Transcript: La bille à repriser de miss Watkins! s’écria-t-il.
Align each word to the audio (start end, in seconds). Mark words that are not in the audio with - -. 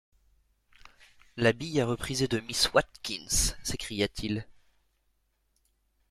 La 1.37 1.53
bille 1.53 1.79
à 1.79 1.85
repriser 1.85 2.27
de 2.27 2.39
miss 2.39 2.73
Watkins! 2.73 3.53
s’écria-t-il. 3.63 4.47